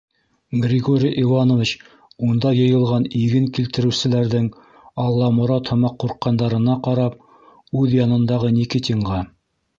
Григорий 0.61 1.17
Иванович, 1.25 1.69
унда 2.27 2.51
йыйылған 2.59 3.05
иген 3.19 3.45
килтереүселәрҙең 3.57 4.49
Алламорат 5.05 5.71
һымаҡ 5.75 6.01
ҡурҡҡандарына 6.05 6.79
ҡарап, 6.89 7.23
үҙ 7.83 7.97
янындағы 8.01 8.53
Никитингә: 8.59 9.23